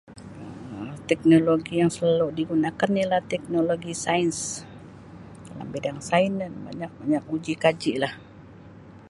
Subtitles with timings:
[0.79, 4.37] Um Teknologi yang selalu digunakan ialah teknologi sains
[5.61, 6.33] Um bidang sain
[6.67, 8.13] banyak-banyak uji kaji lah.